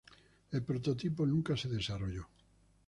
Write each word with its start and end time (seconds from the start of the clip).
El 0.49 0.63
prototipo 0.63 1.27
nunca 1.27 1.55
se 1.55 1.69
desarrolló. 1.69 2.25